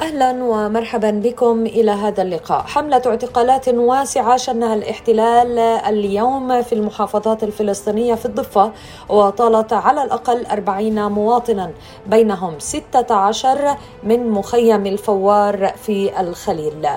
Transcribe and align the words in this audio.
أهلا 0.00 0.44
ومرحبا 0.44 1.10
بكم 1.10 1.66
إلى 1.66 1.90
هذا 1.90 2.22
اللقاء. 2.22 2.62
حملة 2.66 3.02
اعتقالات 3.06 3.68
واسعة 3.68 4.36
شنها 4.36 4.74
الاحتلال 4.74 5.58
اليوم 5.58 6.62
في 6.62 6.72
المحافظات 6.72 7.44
الفلسطينية 7.44 8.14
في 8.14 8.26
الضفة 8.26 8.72
وطالت 9.08 9.72
على 9.72 10.02
الأقل 10.02 10.46
40 10.46 11.12
مواطنا 11.12 11.70
بينهم 12.06 12.54
16 12.58 13.76
من 14.02 14.30
مخيم 14.30 14.86
الفوار 14.86 15.72
في 15.82 16.20
الخليل. 16.20 16.88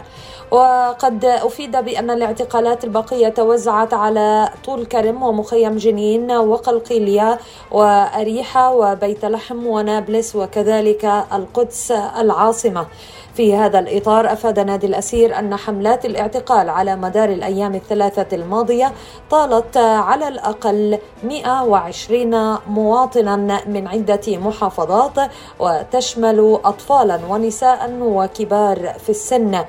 وقد 0.51 1.25
أفيد 1.25 1.71
بأن 1.77 2.11
الاعتقالات 2.11 2.83
الباقية 2.83 3.29
توزعت 3.29 3.93
على 3.93 4.49
طول 4.65 4.85
كرم 4.85 5.23
ومخيم 5.23 5.77
جنين 5.77 6.31
وقلقيلية 6.31 7.39
وأريحة 7.71 8.73
وبيت 8.73 9.25
لحم 9.25 9.67
ونابلس 9.67 10.35
وكذلك 10.35 11.05
القدس 11.33 11.91
العاصمة 11.91 12.85
في 13.33 13.55
هذا 13.55 13.79
الإطار 13.79 14.33
أفاد 14.33 14.59
نادي 14.59 14.87
الأسير 14.87 15.39
أن 15.39 15.55
حملات 15.55 16.05
الاعتقال 16.05 16.69
على 16.69 16.95
مدار 16.95 17.29
الأيام 17.29 17.75
الثلاثة 17.75 18.35
الماضية 18.35 18.91
طالت 19.29 19.77
على 19.77 20.27
الأقل 20.27 20.99
120 21.23 22.57
مواطنا 22.67 23.35
من 23.65 23.87
عدة 23.87 24.37
محافظات 24.37 25.31
وتشمل 25.59 26.59
أطفالا 26.65 27.19
ونساء 27.29 27.97
وكبار 28.01 28.93
في 28.99 29.09
السن. 29.09 29.63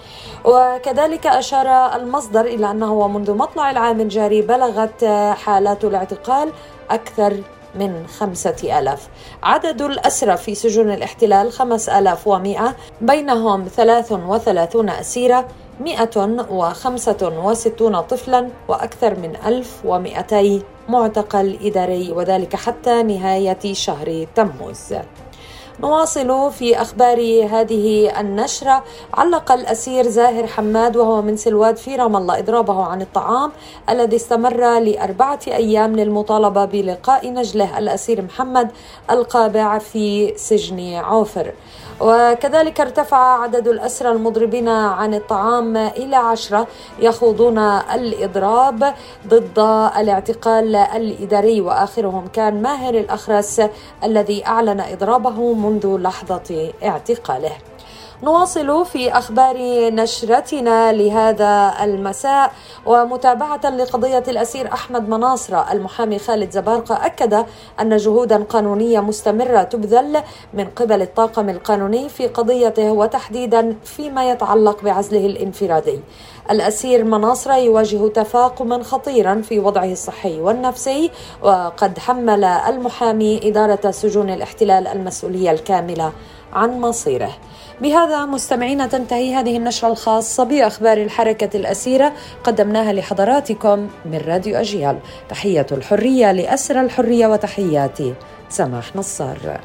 وكذلك 0.44 1.26
أشار 1.26 1.96
المصدر 1.96 2.40
إلى 2.40 2.70
أنه 2.70 3.08
منذ 3.08 3.34
مطلع 3.34 3.70
العام 3.70 4.00
الجاري 4.00 4.42
بلغت 4.42 5.04
حالات 5.44 5.84
الاعتقال 5.84 6.52
أكثر 6.90 7.36
من 7.78 8.06
خمسة 8.06 8.78
ألاف. 8.78 9.08
عدد 9.42 9.82
الأسرى 9.82 10.36
في 10.36 10.54
سجون 10.54 10.90
الاحتلال 10.90 11.52
خمس 11.52 11.88
ألاف 11.88 12.26
ومئة 12.26 12.76
بينهم 13.00 13.68
ثلاث 13.76 14.12
وثلاثون 14.12 14.88
أسيرة 14.88 15.48
مئة 15.80 16.46
وخمسة 16.50 17.32
وستون 17.44 18.00
طفلا 18.00 18.48
وأكثر 18.68 19.18
من 19.18 19.36
ألف 19.46 19.80
ومئتي 19.84 20.62
معتقل 20.88 21.58
إداري 21.62 22.12
وذلك 22.12 22.56
حتى 22.56 23.02
نهاية 23.02 23.72
شهر 23.72 24.26
تموز. 24.34 24.94
نواصل 25.80 26.52
في 26.52 26.80
أخبار 26.80 27.18
هذه 27.50 28.20
النشرة. 28.20 28.84
علق 29.14 29.52
الأسير 29.52 30.08
زاهر 30.08 30.46
حماد 30.46 30.96
وهو 30.96 31.22
من 31.22 31.36
سلواد 31.36 31.76
في 31.76 31.96
رام 31.96 32.16
الله 32.16 32.38
إضرابه 32.38 32.84
عن 32.84 33.02
الطعام 33.02 33.52
الذي 33.90 34.16
استمر 34.16 34.78
لأربعة 34.78 35.40
أيام 35.46 35.96
للمطالبة 35.96 36.64
بلقاء 36.64 37.30
نجله 37.30 37.78
الأسير 37.78 38.22
محمد 38.22 38.70
القابع 39.10 39.78
في 39.78 40.34
سجن 40.36 40.94
عوفر. 40.94 41.52
وكذلك 42.00 42.80
ارتفع 42.80 43.42
عدد 43.42 43.68
الأسرى 43.68 44.10
المضربين 44.10 44.68
عن 44.68 45.14
الطعام 45.14 45.76
إلى 45.76 46.16
عشرة 46.16 46.66
يخوضون 46.98 47.58
الإضراب 47.58 48.94
ضد 49.28 49.58
الاعتقال 49.98 50.76
الإداري. 50.76 51.60
وآخرهم 51.60 52.26
كان 52.26 52.62
ماهر 52.62 52.94
الأخرس 52.94 53.62
الذي 54.04 54.46
أعلن 54.46 54.80
إضرابه 54.80 55.54
منذ 55.54 55.98
لحظة 55.98 56.72
اعتقاله. 56.84 57.52
نواصل 58.22 58.84
في 58.86 59.12
أخبار 59.12 59.56
نشرتنا 59.90 60.92
لهذا 60.92 61.74
المساء 61.82 62.52
ومتابعة 62.86 63.70
لقضية 63.70 64.24
الأسير 64.28 64.72
أحمد 64.72 65.08
مناصره 65.08 65.72
المحامي 65.72 66.18
خالد 66.18 66.50
زبارقه 66.50 67.06
أكد 67.06 67.44
أن 67.80 67.96
جهودا 67.96 68.42
قانونية 68.42 69.00
مستمرة 69.00 69.62
تبذل 69.62 70.22
من 70.54 70.64
قبل 70.64 71.02
الطاقم 71.02 71.48
القانوني 71.48 72.08
في 72.08 72.26
قضيته 72.26 72.92
وتحديدا 72.92 73.76
فيما 73.84 74.30
يتعلق 74.30 74.82
بعزله 74.82 75.26
الانفرادي. 75.26 76.00
الأسير 76.50 77.04
مناصره 77.04 77.56
يواجه 77.56 78.08
تفاقما 78.08 78.82
خطيرا 78.82 79.42
في 79.48 79.58
وضعه 79.58 79.92
الصحي 79.92 80.40
والنفسي 80.40 81.10
وقد 81.42 81.98
حمل 81.98 82.44
المحامي 82.44 83.40
إدارة 83.48 83.90
سجون 83.90 84.30
الاحتلال 84.30 84.86
المسؤولية 84.86 85.50
الكاملة 85.50 86.12
عن 86.52 86.80
مصيره. 86.80 87.30
بهذا 87.80 88.13
مستمعينا 88.14 88.86
تنتهي 88.86 89.34
هذه 89.34 89.56
النشرة 89.56 89.88
الخاصة 89.88 90.44
بأخبار 90.44 90.98
الحركة 90.98 91.56
الأسيرة 91.56 92.12
قدمناها 92.44 92.92
لحضراتكم 92.92 93.88
من 94.04 94.22
راديو 94.26 94.56
أجيال. 94.56 94.98
تحية 95.28 95.66
الحرية 95.72 96.32
لأسر 96.32 96.80
الحرية 96.80 97.26
وتحياتي 97.26 98.14
سماح 98.48 98.96
نصار. 98.96 99.60